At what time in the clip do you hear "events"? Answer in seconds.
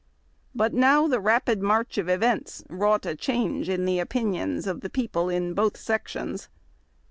2.09-2.63